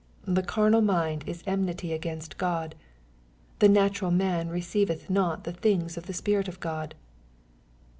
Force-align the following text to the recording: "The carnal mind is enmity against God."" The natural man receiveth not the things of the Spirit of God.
"The 0.25 0.41
carnal 0.41 0.81
mind 0.81 1.25
is 1.27 1.43
enmity 1.45 1.93
against 1.93 2.39
God."" 2.39 2.73
The 3.59 3.69
natural 3.69 4.09
man 4.09 4.49
receiveth 4.49 5.11
not 5.11 5.43
the 5.43 5.53
things 5.53 5.95
of 5.95 6.07
the 6.07 6.13
Spirit 6.17 6.47
of 6.47 6.59
God. 6.59 6.95